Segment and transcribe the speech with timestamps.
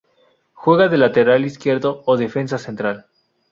[0.55, 3.05] Juega de lateral izquierdo o defensa central.